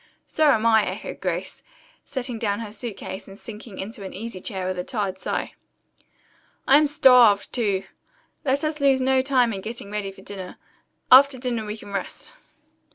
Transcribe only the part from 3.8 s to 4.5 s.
an easy